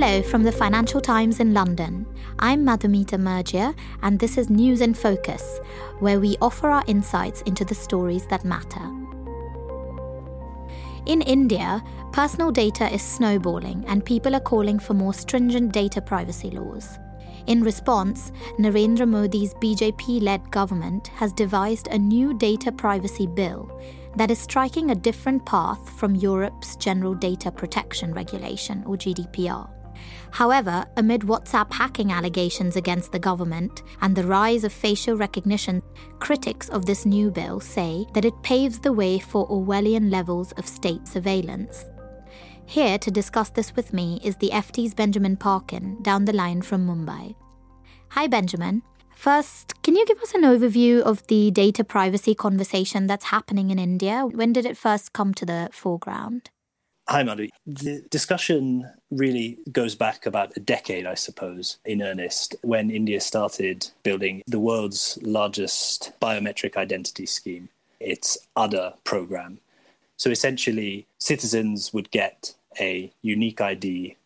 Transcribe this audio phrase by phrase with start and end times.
[0.00, 2.06] Hello from the Financial Times in London.
[2.38, 5.58] I'm Madhumita Murgia, and this is News in Focus,
[5.98, 8.80] where we offer our insights into the stories that matter.
[11.06, 16.52] In India, personal data is snowballing, and people are calling for more stringent data privacy
[16.52, 16.96] laws.
[17.48, 23.68] In response, Narendra Modi's BJP led government has devised a new data privacy bill
[24.14, 29.68] that is striking a different path from Europe's General Data Protection Regulation, or GDPR.
[30.30, 35.82] However, amid WhatsApp hacking allegations against the government and the rise of facial recognition,
[36.18, 40.66] critics of this new bill say that it paves the way for Orwellian levels of
[40.66, 41.84] state surveillance.
[42.66, 46.86] Here to discuss this with me is the FT's Benjamin Parkin, down the line from
[46.86, 47.34] Mumbai.
[48.10, 48.82] Hi, Benjamin.
[49.14, 53.78] First, can you give us an overview of the data privacy conversation that's happening in
[53.78, 54.26] India?
[54.30, 56.50] When did it first come to the foreground?
[57.10, 57.48] Hi, Madhu.
[57.66, 63.88] The discussion really goes back about a decade, I suppose, in earnest, when India started
[64.02, 69.60] building the world's largest biometric identity scheme, its Aadhaar program.
[70.18, 74.16] So essentially, citizens would get a unique ID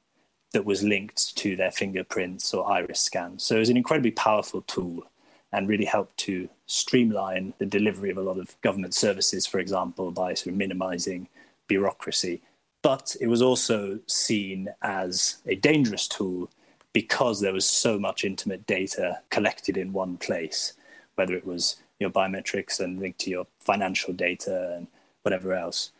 [0.50, 3.38] that was linked to their fingerprints or iris scan.
[3.38, 5.04] So it was an incredibly powerful tool
[5.52, 10.10] and really helped to streamline the delivery of a lot of government services, for example,
[10.10, 11.28] by sort of minimizing
[11.68, 12.42] bureaucracy.
[12.82, 16.50] But it was also seen as a dangerous tool
[16.92, 20.74] because there was so much intimate data collected in one place,
[21.14, 24.88] whether it was your biometrics and linked to your financial data and
[25.22, 25.92] whatever else.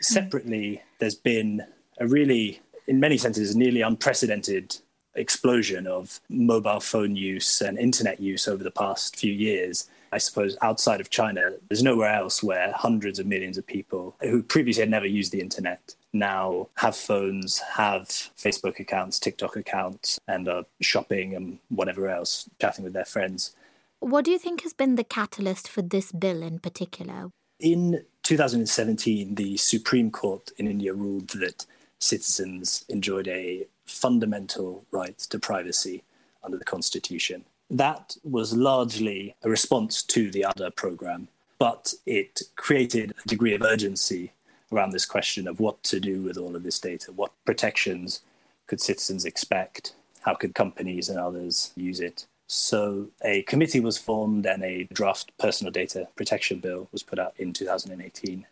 [0.00, 0.04] Mm.
[0.04, 1.64] Separately, there's been
[1.98, 4.78] a really, in many senses, nearly unprecedented
[5.14, 9.88] explosion of mobile phone use and internet use over the past few years.
[10.10, 14.42] I suppose outside of China, there's nowhere else where hundreds of millions of people who
[14.42, 20.48] previously had never used the internet now have phones, have Facebook accounts, TikTok accounts, and
[20.48, 23.54] are shopping and whatever else, chatting with their friends.
[24.00, 27.30] What do you think has been the catalyst for this bill in particular?
[27.60, 31.66] In 2017, the Supreme Court in India ruled that
[31.98, 36.02] citizens enjoyed a fundamental right to privacy
[36.42, 37.44] under the Constitution.
[37.70, 41.28] That was largely a response to the Aadhaar program,
[41.58, 44.32] but it created a degree of urgency
[44.72, 47.12] around this question of what to do with all of this data.
[47.12, 48.20] What protections
[48.66, 49.94] could citizens expect?
[50.22, 52.26] How could companies and others use it?
[52.46, 57.34] So, a committee was formed and a draft personal data protection bill was put out
[57.36, 58.46] in 2018.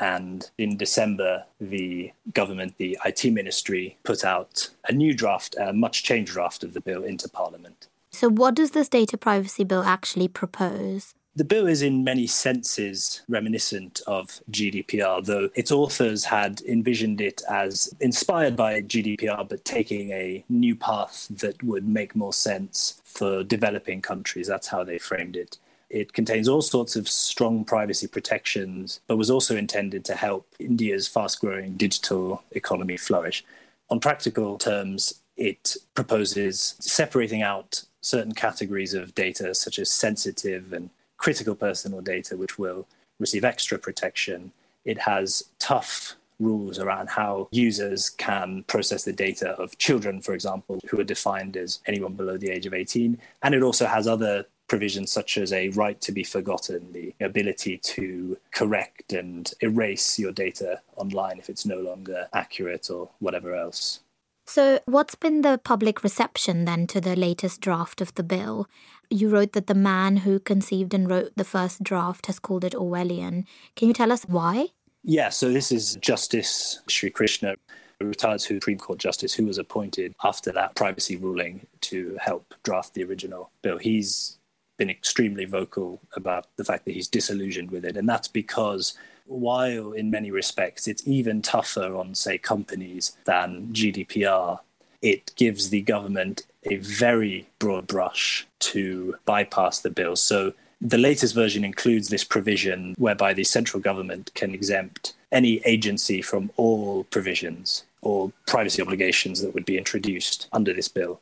[0.00, 6.02] And in December, the government, the IT ministry, put out a new draft, a much
[6.02, 7.88] changed draft of the bill into Parliament.
[8.10, 11.14] So, what does this data privacy bill actually propose?
[11.38, 17.42] The bill is in many senses reminiscent of GDPR, though its authors had envisioned it
[17.48, 23.44] as inspired by GDPR, but taking a new path that would make more sense for
[23.44, 24.48] developing countries.
[24.48, 25.58] That's how they framed it.
[25.90, 31.08] It contains all sorts of strong privacy protections, but was also intended to help India's
[31.08, 33.44] fast growing digital economy flourish.
[33.90, 40.90] On practical terms, it proposes separating out certain categories of data, such as sensitive and
[41.16, 42.86] critical personal data, which will
[43.18, 44.52] receive extra protection.
[44.84, 50.78] It has tough rules around how users can process the data of children, for example,
[50.88, 53.18] who are defined as anyone below the age of 18.
[53.42, 57.78] And it also has other provisions such as a right to be forgotten, the ability
[57.78, 64.00] to correct and erase your data online if it's no longer accurate or whatever else.
[64.46, 68.66] So, what's been the public reception then to the latest draft of the bill?
[69.10, 72.72] You wrote that the man who conceived and wrote the first draft has called it
[72.72, 73.44] Orwellian.
[73.76, 74.68] Can you tell us why?
[75.04, 77.56] Yeah, so this is Justice Sri Krishna,
[78.00, 82.94] a retired Supreme Court justice who was appointed after that privacy ruling to help draft
[82.94, 83.76] the original bill.
[83.76, 84.37] He's
[84.78, 88.94] been extremely vocal about the fact that he's disillusioned with it, and that's because
[89.26, 94.60] while in many respects it's even tougher on, say, companies than GDPR,
[95.02, 100.16] it gives the government a very broad brush to bypass the bill.
[100.16, 106.22] So the latest version includes this provision whereby the central government can exempt any agency
[106.22, 111.20] from all provisions or privacy obligations that would be introduced under this bill.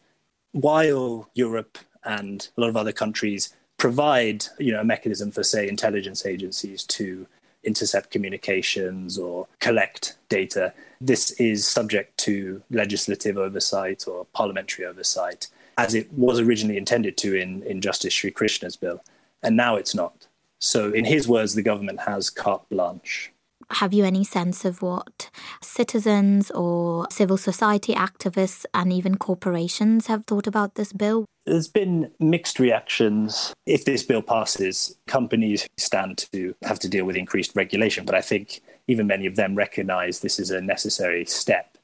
[0.52, 5.68] While Europe and a lot of other countries provide you know, a mechanism for, say,
[5.68, 7.26] intelligence agencies to
[7.64, 10.72] intercept communications or collect data.
[11.00, 17.34] This is subject to legislative oversight or parliamentary oversight, as it was originally intended to
[17.34, 19.02] in, in Justice Sri Krishna's bill.
[19.42, 20.26] And now it's not.
[20.58, 23.30] So, in his words, the government has carte blanche.
[23.70, 25.28] Have you any sense of what
[25.60, 31.26] citizens or civil society activists and even corporations have thought about this bill?
[31.46, 33.52] There's been mixed reactions.
[33.66, 38.20] If this bill passes, companies stand to have to deal with increased regulation, but I
[38.20, 41.76] think even many of them recognize this is a necessary step.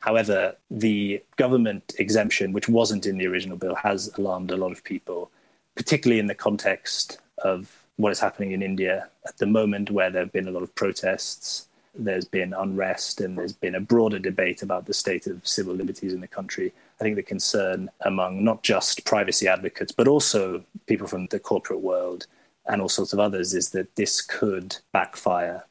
[0.00, 4.84] However, the government exemption, which wasn't in the original bill, has alarmed a lot of
[4.84, 5.30] people,
[5.76, 10.22] particularly in the context of what is happening in India at the moment, where there
[10.22, 14.62] have been a lot of protests, there's been unrest, and there's been a broader debate
[14.62, 16.72] about the state of civil liberties in the country.
[17.00, 21.80] I think the concern among not just privacy advocates, but also people from the corporate
[21.80, 22.26] world
[22.66, 25.64] and all sorts of others is that this could backfire.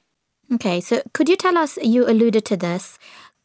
[0.53, 2.97] Okay, so could you tell us, you alluded to this,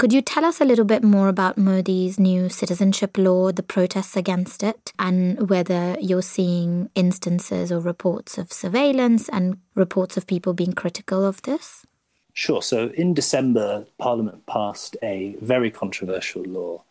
[0.02, 4.16] could you tell us a little bit more about Modi's new citizenship law, the protests
[4.16, 10.54] against it, and whether you're seeing instances or reports of surveillance and reports of people
[10.54, 11.86] being critical of this?
[12.32, 12.60] Sure.
[12.60, 16.82] So in December, Parliament passed a very controversial law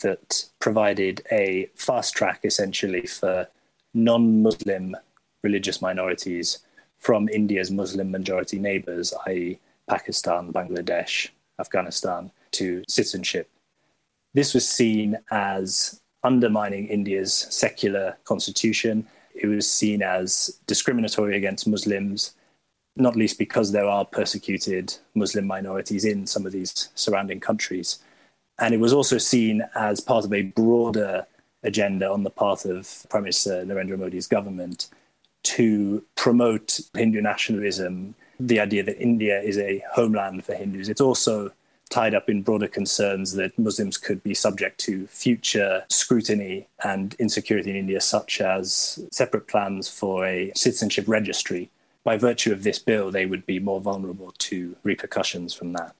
[0.00, 3.46] that provided a fast track essentially for
[3.94, 4.96] non Muslim
[5.44, 6.58] religious minorities
[6.98, 11.28] from India's Muslim majority neighbors, i.e., Pakistan, Bangladesh,
[11.60, 13.50] Afghanistan, to citizenship.
[14.34, 19.06] This was seen as undermining India's secular constitution.
[19.34, 22.34] It was seen as discriminatory against Muslims,
[22.96, 27.98] not least because there are persecuted Muslim minorities in some of these surrounding countries.
[28.58, 31.26] And it was also seen as part of a broader
[31.62, 34.88] agenda on the part of Prime Minister Narendra Modi's government
[35.44, 40.88] to promote Hindu nationalism, the idea that India is a homeland for Hindus.
[40.88, 41.52] It's also
[41.90, 47.70] tied up in broader concerns that Muslims could be subject to future scrutiny and insecurity
[47.70, 51.70] in India, such as separate plans for a citizenship registry.
[52.04, 55.94] By virtue of this bill, they would be more vulnerable to repercussions from that.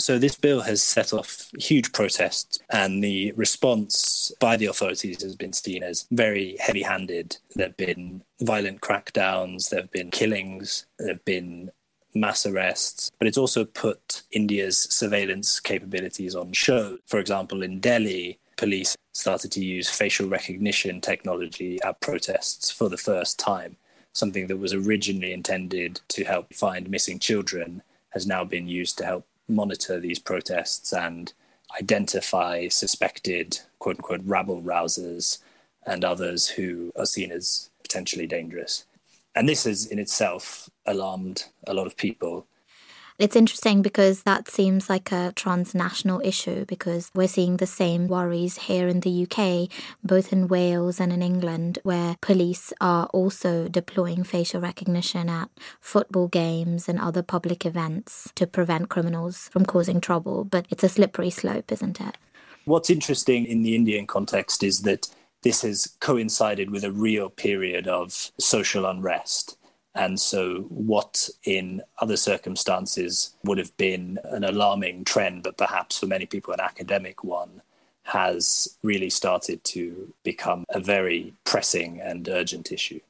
[0.00, 5.36] So, this bill has set off huge protests, and the response by the authorities has
[5.36, 7.36] been seen as very heavy handed.
[7.54, 11.70] There have been violent crackdowns, there have been killings, there have been
[12.14, 16.98] mass arrests, but it's also put India's surveillance capabilities on show.
[17.06, 22.96] For example, in Delhi, police started to use facial recognition technology at protests for the
[22.96, 23.76] first time.
[24.12, 29.04] Something that was originally intended to help find missing children has now been used to
[29.04, 31.32] help monitor these protests and
[31.80, 35.38] identify suspected quote unquote rabble rousers
[35.84, 38.84] and others who are seen as potentially dangerous
[39.34, 42.46] and this has in itself alarmed a lot of people.
[43.16, 48.58] It's interesting because that seems like a transnational issue because we're seeing the same worries
[48.58, 49.70] here in the UK,
[50.02, 55.48] both in Wales and in England, where police are also deploying facial recognition at
[55.80, 60.42] football games and other public events to prevent criminals from causing trouble.
[60.42, 62.18] But it's a slippery slope, isn't it?
[62.64, 65.06] What's interesting in the Indian context is that
[65.44, 69.56] this has coincided with a real period of social unrest.
[69.94, 76.06] And so, what in other circumstances would have been an alarming trend, but perhaps for
[76.06, 77.62] many people an academic one,
[78.04, 83.00] has really started to become a very pressing and urgent issue.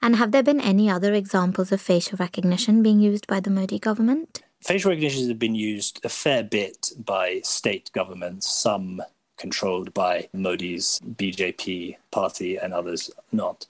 [0.00, 3.78] And have there been any other examples of facial recognition being used by the Modi
[3.78, 4.42] government?
[4.60, 9.00] Facial recognition has been used a fair bit by state governments, some
[9.42, 13.66] controlled by Modi's BJP party and others not.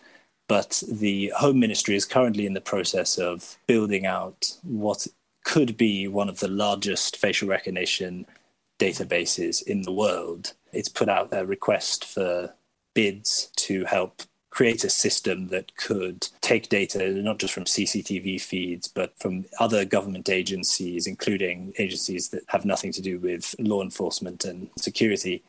[0.46, 5.06] But the Home Ministry is currently in the process of building out what
[5.44, 8.26] could be one of the largest facial recognition
[8.78, 10.52] databases in the world.
[10.72, 12.52] It's put out a request for
[12.94, 18.86] bids to help create a system that could take data not just from CCTV feeds,
[18.88, 24.44] but from other government agencies, including agencies that have nothing to do with law enforcement
[24.44, 25.42] and security,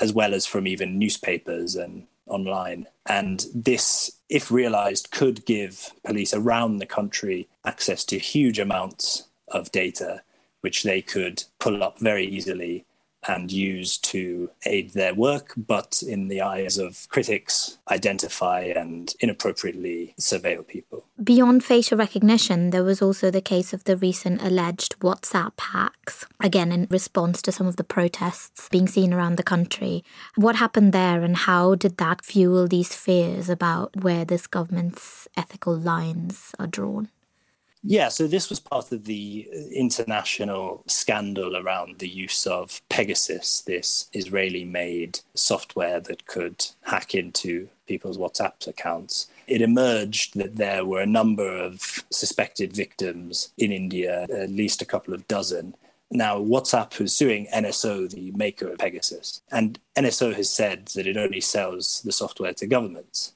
[0.00, 2.86] as well as from even newspapers and online.
[3.06, 9.70] And this, if realized, could give police around the country access to huge amounts of
[9.72, 10.22] data,
[10.62, 12.84] which they could pull up very easily
[13.28, 20.14] and use to aid their work, but in the eyes of critics, identify and inappropriately
[20.20, 21.04] surveil people.
[21.22, 26.72] Beyond facial recognition, there was also the case of the recent alleged WhatsApp hacks, again,
[26.72, 30.04] in response to some of the protests being seen around the country.
[30.34, 35.76] What happened there, and how did that fuel these fears about where this government's ethical
[35.76, 37.08] lines are drawn?
[37.86, 43.60] Yeah, so this was part of the uh, international scandal around the use of Pegasus,
[43.60, 50.86] this Israeli made software that could hack into people's WhatsApp accounts, it emerged that there
[50.86, 55.74] were a number of suspected victims in India, at least a couple of dozen.
[56.10, 61.18] Now, WhatsApp is suing NSO, the maker of Pegasus, and NSO has said that it
[61.18, 63.34] only sells the software to governments.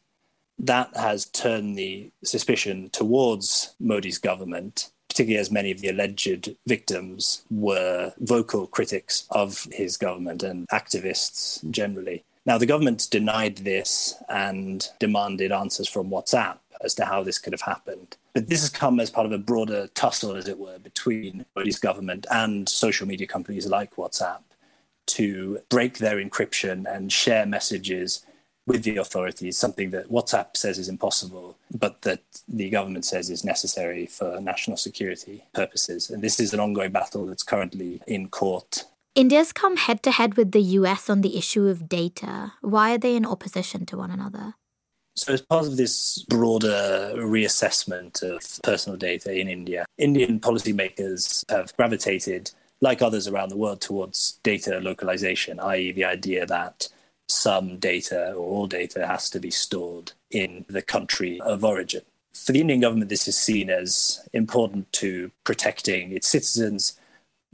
[0.58, 7.42] That has turned the suspicion towards Modi's government particularly as many of the alleged victims
[7.50, 12.22] were vocal critics of his government and activists generally.
[12.46, 17.52] Now, the government denied this and demanded answers from WhatsApp as to how this could
[17.52, 18.16] have happened.
[18.32, 21.80] But this has come as part of a broader tussle, as it were, between Modi's
[21.80, 24.42] government and social media companies like WhatsApp
[25.06, 28.24] to break their encryption and share messages
[28.68, 33.42] with the authorities, something that WhatsApp says is impossible, but that the government says is
[33.44, 36.10] necessary for national security purposes.
[36.10, 38.84] And this is an ongoing battle that's currently in court.
[39.14, 42.52] India's come head to head with the US on the issue of data.
[42.60, 44.54] Why are they in opposition to one another?
[45.16, 51.76] So, as part of this broader reassessment of personal data in India, Indian policymakers have
[51.76, 56.88] gravitated, like others around the world, towards data localization, i.e., the idea that
[57.28, 62.02] some data or all data has to be stored in the country of origin.
[62.34, 66.98] For the Indian government, this is seen as important to protecting its citizens.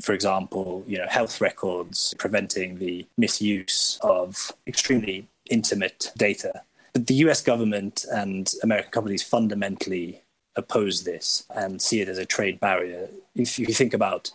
[0.01, 6.63] For example, you know, health records, preventing the misuse of extremely intimate data.
[6.93, 10.23] But the US government and American companies fundamentally
[10.57, 13.09] oppose this and see it as a trade barrier.
[13.35, 14.31] If you think about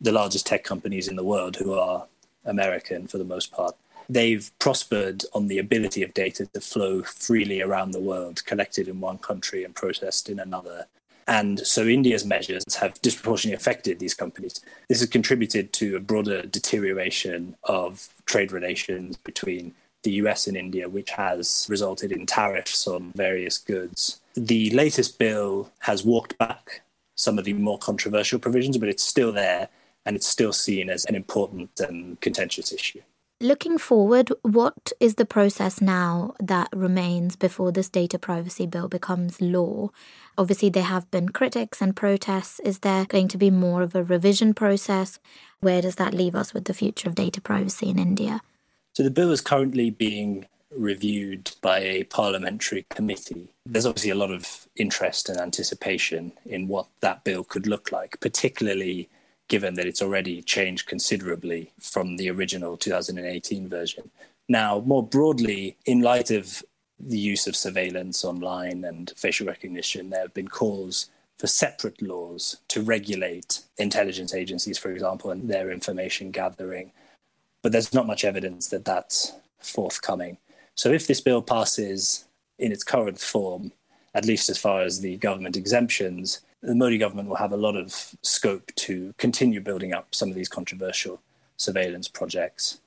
[0.00, 2.06] the largest tech companies in the world who are
[2.44, 3.76] American for the most part,
[4.12, 9.00] they've prospered on the ability of data to flow freely around the world, collected in
[9.00, 10.86] one country and processed in another.
[11.28, 14.60] And so India's measures have disproportionately affected these companies.
[14.88, 20.88] This has contributed to a broader deterioration of trade relations between the US and India,
[20.88, 24.20] which has resulted in tariffs on various goods.
[24.34, 26.82] The latest bill has walked back
[27.14, 29.68] some of the more controversial provisions, but it's still there
[30.06, 33.02] and it's still seen as an important and contentious issue.
[33.42, 39.40] Looking forward, what is the process now that remains before this data privacy bill becomes
[39.40, 39.88] law?
[40.36, 42.60] Obviously, there have been critics and protests.
[42.60, 45.18] Is there going to be more of a revision process?
[45.60, 48.42] Where does that leave us with the future of data privacy in India?
[48.92, 50.44] So, the bill is currently being
[50.76, 53.48] reviewed by a parliamentary committee.
[53.64, 58.20] There's obviously a lot of interest and anticipation in what that bill could look like,
[58.20, 59.08] particularly
[59.50, 64.10] given that it's already changed considerably from the original 2018 version.
[64.48, 66.62] Now, more broadly, in light of
[66.98, 72.58] the use of surveillance online and facial recognition, there have been calls for separate laws
[72.68, 76.92] to regulate intelligence agencies, for example, and their information gathering.
[77.62, 80.38] But there's not much evidence that that's forthcoming.
[80.76, 82.24] So if this bill passes
[82.58, 83.72] in its current form,
[84.14, 87.76] at least as far as the government exemptions, the Modi government will have a lot
[87.76, 91.20] of scope to continue building up some of these controversial
[91.56, 92.80] surveillance projects.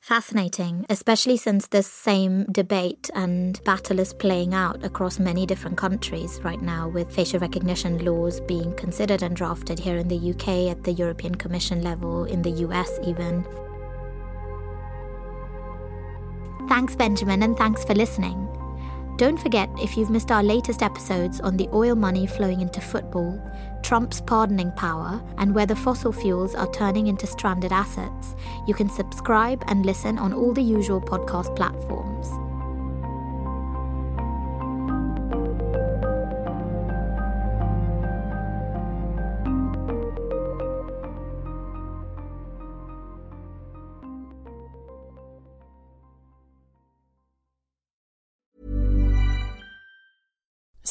[0.00, 6.38] Fascinating, especially since this same debate and battle is playing out across many different countries
[6.44, 10.84] right now, with facial recognition laws being considered and drafted here in the UK, at
[10.84, 13.44] the European Commission level, in the US even.
[16.68, 18.48] Thanks, Benjamin, and thanks for listening.
[19.16, 23.40] Don't forget, if you've missed our latest episodes on the oil money flowing into football,
[23.82, 28.34] Trump's pardoning power, and whether fossil fuels are turning into stranded assets,
[28.66, 32.45] you can subscribe and listen on all the usual podcast platforms.